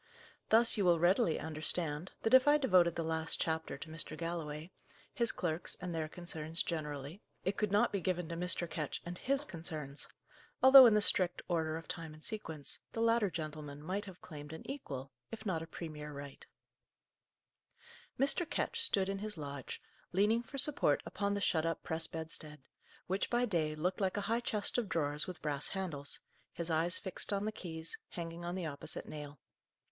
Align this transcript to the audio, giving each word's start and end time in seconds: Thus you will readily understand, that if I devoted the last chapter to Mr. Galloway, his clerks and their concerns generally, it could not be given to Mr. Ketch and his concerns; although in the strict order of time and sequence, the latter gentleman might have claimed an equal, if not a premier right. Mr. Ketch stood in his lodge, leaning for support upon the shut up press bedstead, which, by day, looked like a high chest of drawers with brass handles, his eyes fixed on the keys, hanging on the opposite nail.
Thus 0.49 0.77
you 0.77 0.85
will 0.85 0.97
readily 0.97 1.39
understand, 1.39 2.09
that 2.23 2.33
if 2.33 2.47
I 2.47 2.57
devoted 2.57 2.95
the 2.95 3.03
last 3.03 3.39
chapter 3.39 3.77
to 3.77 3.87
Mr. 3.87 4.17
Galloway, 4.17 4.71
his 5.13 5.31
clerks 5.31 5.77
and 5.79 5.93
their 5.93 6.09
concerns 6.09 6.63
generally, 6.63 7.21
it 7.43 7.55
could 7.55 7.71
not 7.71 7.91
be 7.91 8.01
given 8.01 8.27
to 8.29 8.35
Mr. 8.35 8.67
Ketch 8.67 9.03
and 9.05 9.19
his 9.19 9.45
concerns; 9.45 10.07
although 10.63 10.87
in 10.87 10.95
the 10.95 11.01
strict 11.01 11.43
order 11.47 11.77
of 11.77 11.87
time 11.87 12.15
and 12.15 12.23
sequence, 12.23 12.79
the 12.93 12.99
latter 12.99 13.29
gentleman 13.29 13.79
might 13.83 14.05
have 14.05 14.23
claimed 14.23 14.53
an 14.53 14.67
equal, 14.67 15.11
if 15.29 15.45
not 15.45 15.61
a 15.61 15.67
premier 15.67 16.11
right. 16.11 16.47
Mr. 18.19 18.49
Ketch 18.49 18.81
stood 18.81 19.07
in 19.07 19.19
his 19.19 19.37
lodge, 19.37 19.83
leaning 20.13 20.41
for 20.41 20.57
support 20.57 21.03
upon 21.05 21.35
the 21.35 21.41
shut 21.41 21.63
up 21.63 21.83
press 21.83 22.07
bedstead, 22.07 22.63
which, 23.05 23.29
by 23.29 23.45
day, 23.45 23.75
looked 23.75 24.01
like 24.01 24.17
a 24.17 24.21
high 24.21 24.39
chest 24.39 24.79
of 24.79 24.89
drawers 24.89 25.27
with 25.27 25.43
brass 25.43 25.67
handles, 25.67 26.19
his 26.51 26.71
eyes 26.71 26.97
fixed 26.97 27.31
on 27.31 27.45
the 27.45 27.51
keys, 27.51 27.99
hanging 28.09 28.43
on 28.43 28.55
the 28.55 28.65
opposite 28.65 29.07
nail. 29.07 29.39